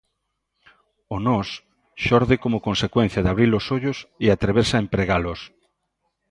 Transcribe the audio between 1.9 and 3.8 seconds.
xorde como consecuencia de abrir os